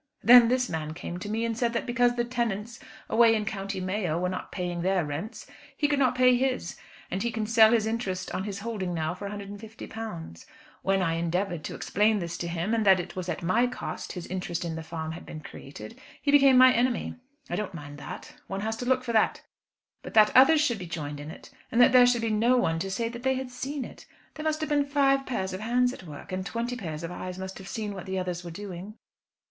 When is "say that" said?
22.89-23.21